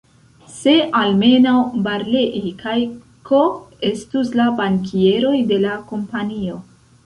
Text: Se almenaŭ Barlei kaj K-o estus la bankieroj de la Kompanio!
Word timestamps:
Se 0.59 0.71
almenaŭ 1.01 1.53
Barlei 1.87 2.41
kaj 2.63 2.75
K-o 3.31 3.45
estus 3.93 4.35
la 4.43 4.51
bankieroj 4.63 5.39
de 5.55 5.65
la 5.69 5.81
Kompanio! 5.95 6.61